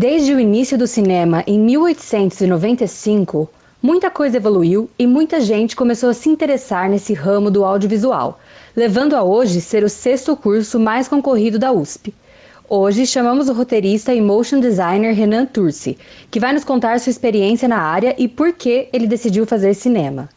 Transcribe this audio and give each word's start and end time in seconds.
Desde 0.00 0.32
o 0.32 0.38
início 0.38 0.78
do 0.78 0.86
cinema 0.86 1.42
em 1.44 1.58
1895, 1.58 3.50
muita 3.82 4.08
coisa 4.08 4.36
evoluiu 4.36 4.88
e 4.96 5.04
muita 5.08 5.40
gente 5.40 5.74
começou 5.74 6.10
a 6.10 6.14
se 6.14 6.28
interessar 6.28 6.88
nesse 6.88 7.12
ramo 7.12 7.50
do 7.50 7.64
audiovisual, 7.64 8.38
levando 8.76 9.14
a 9.14 9.24
hoje 9.24 9.60
ser 9.60 9.82
o 9.82 9.88
sexto 9.88 10.36
curso 10.36 10.78
mais 10.78 11.08
concorrido 11.08 11.58
da 11.58 11.72
USP. 11.72 12.14
Hoje 12.68 13.04
chamamos 13.08 13.48
o 13.48 13.52
roteirista 13.52 14.14
e 14.14 14.20
motion 14.20 14.60
designer 14.60 15.12
Renan 15.12 15.46
Turci, 15.46 15.98
que 16.30 16.38
vai 16.38 16.52
nos 16.52 16.62
contar 16.62 17.00
sua 17.00 17.10
experiência 17.10 17.66
na 17.66 17.80
área 17.80 18.14
e 18.16 18.28
por 18.28 18.52
que 18.52 18.88
ele 18.92 19.08
decidiu 19.08 19.44
fazer 19.46 19.74
cinema. 19.74 20.28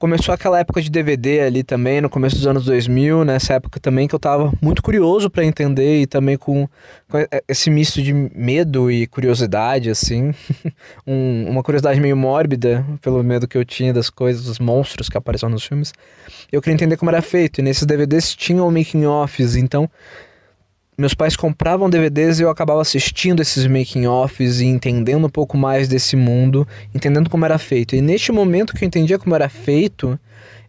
Começou 0.00 0.32
aquela 0.32 0.58
época 0.58 0.80
de 0.80 0.90
DVD 0.90 1.40
ali 1.40 1.62
também, 1.62 2.00
no 2.00 2.08
começo 2.08 2.34
dos 2.34 2.46
anos 2.46 2.64
2000, 2.64 3.22
nessa 3.22 3.52
época 3.52 3.78
também 3.78 4.08
que 4.08 4.14
eu 4.14 4.18
tava 4.18 4.50
muito 4.58 4.82
curioso 4.82 5.28
para 5.28 5.44
entender 5.44 6.00
e 6.00 6.06
também 6.06 6.38
com, 6.38 6.66
com, 7.06 7.18
esse 7.46 7.68
misto 7.68 8.00
de 8.02 8.14
medo 8.14 8.90
e 8.90 9.06
curiosidade, 9.06 9.90
assim. 9.90 10.34
um, 11.06 11.50
uma 11.50 11.62
curiosidade 11.62 12.00
meio 12.00 12.16
mórbida, 12.16 12.82
pelo 13.02 13.22
medo 13.22 13.46
que 13.46 13.58
eu 13.58 13.64
tinha 13.64 13.92
das 13.92 14.08
coisas, 14.08 14.44
dos 14.44 14.58
monstros 14.58 15.10
que 15.10 15.18
apareciam 15.18 15.50
nos 15.50 15.66
filmes. 15.66 15.92
Eu 16.50 16.62
queria 16.62 16.76
entender 16.76 16.96
como 16.96 17.10
era 17.10 17.20
feito, 17.20 17.58
e 17.60 17.62
nesses 17.62 17.84
DVDs 17.84 18.34
tinham 18.34 18.70
making-offs, 18.70 19.54
então 19.54 19.86
meus 21.00 21.14
pais 21.14 21.34
compravam 21.34 21.88
DVDs 21.88 22.38
e 22.38 22.42
eu 22.42 22.50
acabava 22.50 22.82
assistindo 22.82 23.40
esses 23.40 23.66
making-offs 23.66 24.60
e 24.60 24.66
entendendo 24.66 25.26
um 25.26 25.30
pouco 25.30 25.56
mais 25.56 25.88
desse 25.88 26.14
mundo, 26.14 26.68
entendendo 26.94 27.30
como 27.30 27.44
era 27.44 27.58
feito. 27.58 27.96
E 27.96 28.02
neste 28.02 28.30
momento 28.30 28.74
que 28.74 28.84
eu 28.84 28.86
entendia 28.86 29.18
como 29.18 29.34
era 29.34 29.48
feito, 29.48 30.18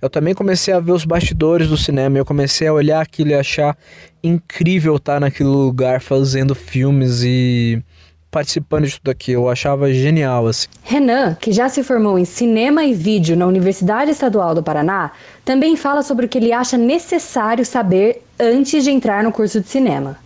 eu 0.01 0.09
também 0.09 0.33
comecei 0.33 0.73
a 0.73 0.79
ver 0.79 0.93
os 0.93 1.03
bastidores 1.03 1.67
do 1.67 1.77
cinema. 1.77 2.17
Eu 2.17 2.25
comecei 2.25 2.67
a 2.67 2.73
olhar 2.73 3.01
aquilo 3.01 3.31
e 3.31 3.33
achar 3.33 3.77
incrível 4.23 4.95
estar 4.95 5.19
naquele 5.19 5.49
lugar 5.49 5.99
fazendo 5.99 6.55
filmes 6.55 7.23
e 7.23 7.83
participando 8.31 8.87
de 8.87 8.97
tudo 8.97 9.11
aquilo. 9.11 9.43
Eu 9.43 9.49
achava 9.49 9.93
genial, 9.93 10.47
assim. 10.47 10.67
Renan, 10.83 11.35
que 11.35 11.51
já 11.51 11.67
se 11.67 11.83
formou 11.83 12.17
em 12.17 12.23
cinema 12.23 12.85
e 12.85 12.93
vídeo 12.93 13.35
na 13.35 13.45
Universidade 13.45 14.09
Estadual 14.09 14.55
do 14.55 14.63
Paraná, 14.63 15.11
também 15.43 15.75
fala 15.75 16.01
sobre 16.01 16.25
o 16.25 16.29
que 16.29 16.37
ele 16.37 16.53
acha 16.53 16.77
necessário 16.77 17.65
saber 17.65 18.23
antes 18.39 18.85
de 18.85 18.89
entrar 18.89 19.23
no 19.23 19.31
curso 19.31 19.59
de 19.59 19.67
cinema. 19.67 20.17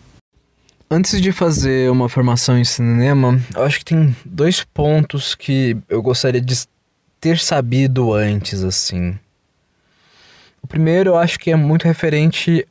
Antes 0.89 1.19
de 1.19 1.31
fazer 1.31 1.89
uma 1.89 2.07
formação 2.07 2.59
em 2.59 2.63
cinema, 2.63 3.41
eu 3.55 3.63
acho 3.63 3.79
que 3.79 3.85
tem 3.85 4.15
dois 4.23 4.63
pontos 4.63 5.33
que 5.33 5.75
eu 5.89 5.99
gostaria 5.99 6.39
de 6.39 6.55
ter 7.19 7.39
sabido 7.39 8.13
antes, 8.13 8.63
assim. 8.63 9.17
O 10.61 10.67
primeiro 10.67 11.11
eu 11.11 11.17
acho 11.17 11.39
que 11.39 11.49
é 11.49 11.55
muito 11.55 11.85
referente 11.85 12.67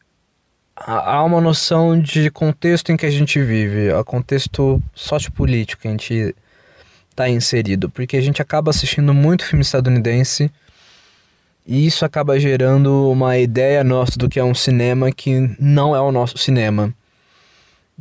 há 0.76 1.24
uma 1.24 1.40
noção 1.40 2.00
de 2.00 2.30
contexto 2.30 2.92
em 2.92 2.96
que 2.96 3.04
a 3.04 3.10
gente 3.10 3.42
vive, 3.42 3.90
a 3.90 4.04
contexto 4.04 4.80
sociopolítico 4.94 5.82
que 5.82 5.88
a 5.88 5.90
gente 5.90 6.36
está 7.10 7.28
inserido, 7.28 7.90
porque 7.90 8.16
a 8.16 8.20
gente 8.20 8.40
acaba 8.40 8.70
assistindo 8.70 9.12
muito 9.12 9.44
filme 9.44 9.62
estadunidense 9.62 10.52
e 11.66 11.84
isso 11.84 12.04
acaba 12.04 12.38
gerando 12.38 13.10
uma 13.10 13.38
ideia 13.38 13.82
nossa 13.82 14.16
do 14.16 14.28
que 14.28 14.38
é 14.38 14.44
um 14.44 14.54
cinema 14.54 15.10
que 15.10 15.56
não 15.58 15.96
é 15.96 16.00
o 16.00 16.12
nosso 16.12 16.38
cinema. 16.38 16.94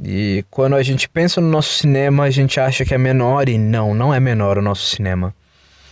E 0.01 0.43
quando 0.49 0.75
a 0.75 0.83
gente 0.83 1.07
pensa 1.07 1.39
no 1.39 1.49
nosso 1.49 1.73
cinema, 1.77 2.23
a 2.23 2.31
gente 2.31 2.59
acha 2.59 2.83
que 2.83 2.93
é 2.93 2.97
menor 2.97 3.47
e 3.47 3.57
não, 3.57 3.93
não 3.93 4.13
é 4.13 4.19
menor 4.19 4.57
o 4.57 4.61
nosso 4.61 4.85
cinema. 4.85 5.33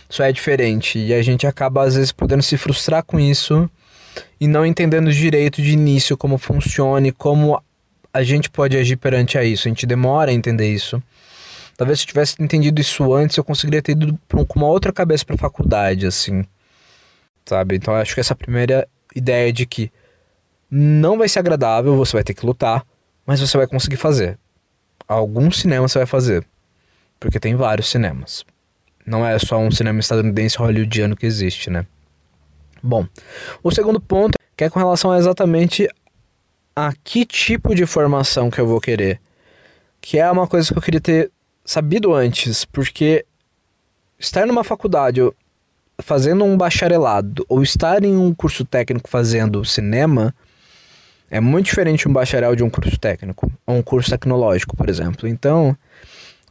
Só 0.08 0.24
é 0.24 0.32
diferente 0.32 0.98
e 0.98 1.14
a 1.14 1.22
gente 1.22 1.46
acaba 1.46 1.84
às 1.84 1.94
vezes 1.94 2.12
podendo 2.12 2.42
se 2.42 2.56
frustrar 2.56 3.02
com 3.04 3.18
isso 3.18 3.70
e 4.40 4.46
não 4.46 4.66
entendendo 4.66 5.10
direito 5.12 5.62
de 5.62 5.70
início 5.70 6.16
como 6.16 6.36
funciona 6.36 7.08
e 7.08 7.12
como 7.12 7.62
a 8.12 8.22
gente 8.22 8.50
pode 8.50 8.76
agir 8.76 8.96
perante 8.96 9.38
a 9.38 9.44
isso. 9.44 9.68
A 9.68 9.70
gente 9.70 9.86
demora 9.86 10.30
a 10.30 10.34
entender 10.34 10.70
isso. 10.70 11.02
Talvez 11.76 12.00
se 12.00 12.04
eu 12.04 12.08
tivesse 12.08 12.42
entendido 12.42 12.80
isso 12.80 13.14
antes, 13.14 13.36
eu 13.36 13.44
conseguiria 13.44 13.80
ter 13.80 13.92
ido 13.92 14.18
com 14.28 14.58
uma 14.58 14.68
outra 14.68 14.92
cabeça 14.92 15.24
para 15.24 15.36
faculdade, 15.38 16.06
assim. 16.06 16.44
Sabe? 17.46 17.76
Então 17.76 17.94
acho 17.94 18.14
que 18.14 18.20
essa 18.20 18.34
primeira 18.34 18.86
ideia 19.14 19.52
de 19.52 19.64
que 19.64 19.90
não 20.70 21.16
vai 21.16 21.28
ser 21.28 21.38
agradável, 21.38 21.96
você 21.96 22.12
vai 22.12 22.24
ter 22.24 22.34
que 22.34 22.44
lutar, 22.44 22.84
mas 23.26 23.40
você 23.40 23.56
vai 23.56 23.66
conseguir 23.66 23.96
fazer. 23.96 24.38
Algum 25.06 25.50
cinema 25.50 25.88
você 25.88 25.98
vai 25.98 26.06
fazer. 26.06 26.46
Porque 27.18 27.38
tem 27.38 27.54
vários 27.54 27.90
cinemas. 27.90 28.44
Não 29.06 29.26
é 29.26 29.38
só 29.38 29.58
um 29.58 29.70
cinema 29.70 30.00
estadunidense 30.00 30.58
hollywoodiano 30.58 31.16
que 31.16 31.26
existe, 31.26 31.70
né? 31.70 31.86
Bom, 32.82 33.06
o 33.62 33.70
segundo 33.70 34.00
ponto 34.00 34.38
que 34.56 34.64
é 34.64 34.70
com 34.70 34.78
relação 34.78 35.10
a 35.10 35.18
exatamente 35.18 35.88
a 36.74 36.92
que 37.04 37.24
tipo 37.24 37.74
de 37.74 37.86
formação 37.86 38.50
que 38.50 38.60
eu 38.60 38.66
vou 38.66 38.80
querer. 38.80 39.20
Que 40.00 40.18
é 40.18 40.30
uma 40.30 40.46
coisa 40.46 40.72
que 40.72 40.78
eu 40.78 40.82
queria 40.82 41.00
ter 41.00 41.30
sabido 41.64 42.12
antes, 42.14 42.64
porque 42.64 43.24
estar 44.18 44.46
numa 44.46 44.64
faculdade 44.64 45.20
fazendo 46.00 46.44
um 46.44 46.56
bacharelado 46.56 47.44
ou 47.48 47.62
estar 47.62 48.04
em 48.04 48.16
um 48.16 48.34
curso 48.34 48.64
técnico 48.64 49.08
fazendo 49.08 49.64
cinema 49.64 50.34
é 51.32 51.40
muito 51.40 51.66
diferente 51.66 52.06
um 52.06 52.12
bacharel 52.12 52.54
de 52.54 52.62
um 52.62 52.70
curso 52.70 52.96
técnico 53.00 53.50
ou 53.66 53.76
um 53.76 53.82
curso 53.82 54.10
tecnológico, 54.10 54.76
por 54.76 54.88
exemplo. 54.88 55.26
Então, 55.26 55.76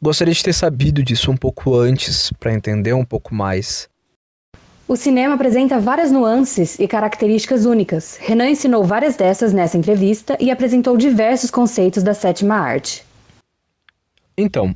gostaria 0.02 0.34
de 0.34 0.44
ter 0.44 0.54
sabido 0.54 1.04
disso 1.04 1.32
um 1.32 1.38
pouco 1.38 1.76
antes 1.78 2.32
para 2.40 2.52
entender 2.52 2.94
um 2.94 3.06
pouco 3.06 3.34
mais 3.34 3.90
o 4.92 4.96
cinema 4.98 5.36
apresenta 5.36 5.80
várias 5.80 6.12
nuances 6.12 6.78
e 6.78 6.86
características 6.86 7.66
únicas. 7.66 8.18
Renan 8.20 8.50
ensinou 8.50 8.84
várias 8.84 9.16
dessas 9.16 9.54
nessa 9.54 9.78
entrevista 9.78 10.36
e 10.38 10.52
apresentou 10.52 10.98
diversos 10.98 11.50
conceitos 11.50 12.04
da 12.04 12.14
sétima 12.14 12.56
arte. 12.56 13.06
Então, 14.38 14.76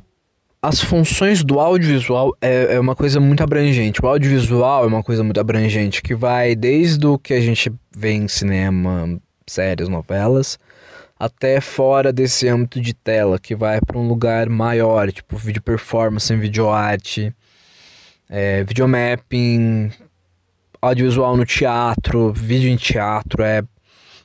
as 0.62 0.80
funções 0.80 1.44
do 1.44 1.60
audiovisual 1.60 2.34
é, 2.40 2.76
é, 2.76 2.80
uma 2.80 2.96
coisa 2.96 3.20
muito 3.20 3.42
abrangente. 3.42 4.00
O 4.02 4.08
audiovisual 4.08 4.84
é 4.84 4.86
uma 4.86 5.02
coisa 5.02 5.22
muito 5.22 5.38
abrangente 5.38 6.00
que 6.00 6.14
vai 6.14 6.54
desde 6.54 7.06
o 7.06 7.18
que 7.18 7.34
a 7.34 7.40
gente 7.40 7.70
vê 7.94 8.12
em 8.12 8.26
cinema, 8.26 9.20
séries, 9.48 9.88
novelas, 9.88 10.58
até 11.18 11.60
fora 11.60 12.12
desse 12.12 12.48
âmbito 12.48 12.80
de 12.80 12.92
tela, 12.92 13.38
que 13.38 13.54
vai 13.54 13.80
para 13.80 13.98
um 13.98 14.06
lugar 14.06 14.48
maior, 14.48 15.10
tipo 15.10 15.36
vídeo 15.36 15.62
performance, 15.62 16.34
vídeo 16.36 16.68
arte, 16.68 17.34
é, 18.28 18.64
videomapping, 18.64 19.90
audiovisual 20.82 21.36
no 21.36 21.46
teatro, 21.46 22.32
vídeo 22.32 22.68
em 22.68 22.76
teatro, 22.76 23.42
é 23.42 23.62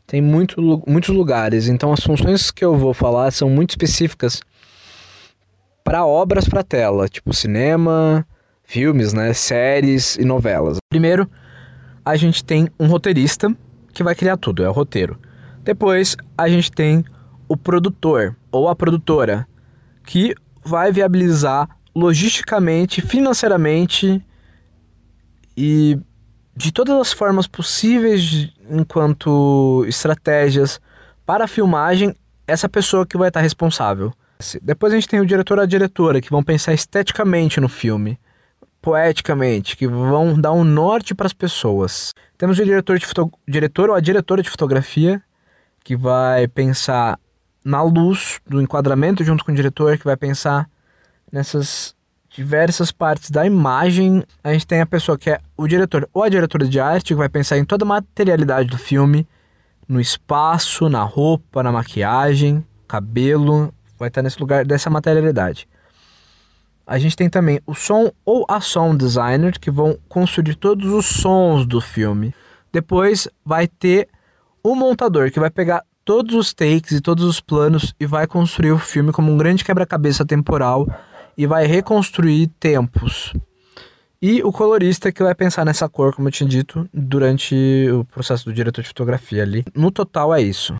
tem 0.05 0.21
muito, 0.21 0.61
muitos 0.85 1.15
lugares. 1.15 1.69
Então 1.69 1.93
as 1.93 2.01
funções 2.01 2.51
que 2.51 2.65
eu 2.65 2.75
vou 2.75 2.93
falar 2.93 3.31
são 3.31 3.49
muito 3.49 3.69
específicas 3.69 4.41
para 5.83 6.05
obras 6.05 6.49
para 6.49 6.63
tela, 6.63 7.07
tipo 7.07 7.33
cinema, 7.33 8.27
filmes, 8.63 9.13
né, 9.13 9.33
séries 9.33 10.17
e 10.17 10.25
novelas. 10.25 10.77
Primeiro, 10.89 11.29
a 12.03 12.15
gente 12.17 12.43
tem 12.43 12.67
um 12.79 12.87
roteirista 12.87 13.55
que 13.93 14.03
vai 14.03 14.15
criar 14.15 14.37
tudo, 14.37 14.63
é 14.63 14.69
o 14.69 14.73
roteiro. 14.73 15.19
Depois, 15.63 16.15
a 16.37 16.49
gente 16.49 16.71
tem 16.71 17.03
o 17.47 17.55
produtor 17.55 18.35
ou 18.51 18.67
a 18.67 18.75
produtora 18.75 19.47
que 20.05 20.33
vai 20.63 20.91
viabilizar 20.91 21.69
logisticamente, 21.95 23.01
financeiramente 23.01 24.23
e 25.55 25.99
de 26.55 26.71
todas 26.71 26.95
as 26.95 27.13
formas 27.13 27.47
possíveis 27.47 28.49
enquanto 28.69 29.85
estratégias 29.87 30.79
para 31.25 31.45
a 31.45 31.47
filmagem, 31.47 32.15
essa 32.47 32.67
pessoa 32.67 33.05
que 33.05 33.17
vai 33.17 33.29
estar 33.29 33.41
responsável. 33.41 34.11
Depois 34.61 34.91
a 34.91 34.95
gente 34.95 35.07
tem 35.07 35.19
o 35.19 35.25
diretor 35.25 35.57
ou 35.57 35.63
a 35.63 35.67
diretora, 35.67 36.19
que 36.19 36.29
vão 36.29 36.43
pensar 36.43 36.73
esteticamente 36.73 37.59
no 37.59 37.69
filme, 37.69 38.19
poeticamente, 38.81 39.77
que 39.77 39.87
vão 39.87 40.39
dar 40.39 40.51
um 40.51 40.63
norte 40.63 41.13
para 41.13 41.27
as 41.27 41.33
pessoas. 41.33 42.13
Temos 42.37 42.57
o 42.57 42.65
diretor, 42.65 42.97
de 42.97 43.05
foto... 43.05 43.31
diretor 43.47 43.89
ou 43.89 43.95
a 43.95 43.99
diretora 43.99 44.41
de 44.41 44.49
fotografia, 44.49 45.21
que 45.83 45.95
vai 45.95 46.47
pensar 46.47 47.19
na 47.63 47.83
luz 47.83 48.39
do 48.47 48.61
enquadramento 48.61 49.23
junto 49.23 49.45
com 49.45 49.51
o 49.51 49.55
diretor, 49.55 49.97
que 49.97 50.05
vai 50.05 50.17
pensar 50.17 50.67
nessas 51.31 51.95
diversas 52.29 52.91
partes 52.91 53.29
da 53.29 53.45
imagem. 53.45 54.23
A 54.43 54.53
gente 54.53 54.65
tem 54.65 54.81
a 54.81 54.85
pessoa 54.85 55.17
que 55.17 55.29
é 55.29 55.39
o 55.55 55.67
diretor 55.67 56.09
ou 56.13 56.23
a 56.23 56.29
diretora 56.29 56.67
de 56.67 56.79
arte, 56.79 57.09
que 57.09 57.15
vai 57.15 57.29
pensar 57.29 57.57
em 57.57 57.65
toda 57.65 57.85
a 57.85 57.87
materialidade 57.87 58.69
do 58.69 58.77
filme, 58.77 59.27
no 59.87 59.99
espaço, 59.99 60.89
na 60.89 61.03
roupa, 61.03 61.61
na 61.61 61.71
maquiagem, 61.71 62.65
cabelo, 62.87 63.73
vai 63.99 64.07
estar 64.07 64.21
nesse 64.21 64.39
lugar 64.39 64.65
dessa 64.65 64.89
materialidade. 64.89 65.67
A 66.91 66.99
gente 66.99 67.15
tem 67.15 67.29
também 67.29 67.61
o 67.65 67.73
som 67.73 68.11
ou 68.25 68.45
a 68.49 68.59
sound 68.59 68.97
designer, 68.97 69.57
que 69.57 69.71
vão 69.71 69.97
construir 70.09 70.55
todos 70.55 70.91
os 70.91 71.05
sons 71.05 71.65
do 71.65 71.79
filme. 71.79 72.35
Depois 72.69 73.29
vai 73.45 73.65
ter 73.65 74.09
o 74.61 74.75
montador, 74.75 75.31
que 75.31 75.39
vai 75.39 75.49
pegar 75.49 75.85
todos 76.03 76.35
os 76.35 76.53
takes 76.53 76.91
e 76.91 76.99
todos 76.99 77.23
os 77.23 77.39
planos 77.39 77.95
e 77.97 78.05
vai 78.05 78.27
construir 78.27 78.73
o 78.73 78.77
filme 78.77 79.13
como 79.13 79.31
um 79.31 79.37
grande 79.37 79.63
quebra-cabeça 79.63 80.25
temporal 80.25 80.85
e 81.37 81.47
vai 81.47 81.65
reconstruir 81.65 82.47
tempos. 82.59 83.31
E 84.21 84.43
o 84.43 84.51
colorista 84.51 85.13
que 85.13 85.23
vai 85.23 85.33
pensar 85.33 85.63
nessa 85.63 85.87
cor, 85.87 86.13
como 86.13 86.27
eu 86.27 86.31
tinha 86.33 86.49
dito, 86.49 86.89
durante 86.93 87.55
o 87.89 88.03
processo 88.03 88.43
do 88.43 88.53
diretor 88.53 88.81
de 88.81 88.89
fotografia 88.89 89.43
ali. 89.43 89.63
No 89.73 89.91
total 89.91 90.33
é 90.35 90.41
isso. 90.41 90.75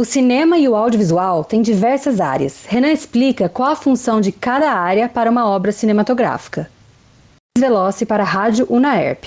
O 0.00 0.04
cinema 0.04 0.56
e 0.56 0.68
o 0.68 0.76
audiovisual 0.76 1.42
têm 1.42 1.60
diversas 1.60 2.20
áreas. 2.20 2.64
Renan 2.64 2.92
explica 2.92 3.48
qual 3.48 3.72
a 3.72 3.74
função 3.74 4.20
de 4.20 4.30
cada 4.30 4.70
área 4.70 5.08
para 5.08 5.28
uma 5.28 5.44
obra 5.48 5.72
cinematográfica. 5.72 6.70
Veloce 7.58 8.06
para 8.06 8.22
a 8.22 8.26
Rádio 8.26 8.64
Unaerp. 8.70 9.24